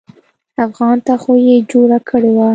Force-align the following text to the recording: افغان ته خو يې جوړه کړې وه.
افغان 0.67 0.97
ته 1.05 1.13
خو 1.21 1.31
يې 1.45 1.55
جوړه 1.71 1.99
کړې 2.09 2.31
وه. 2.37 2.47